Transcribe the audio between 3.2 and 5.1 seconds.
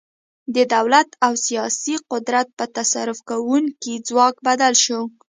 کوونکي ځواک بدل شو.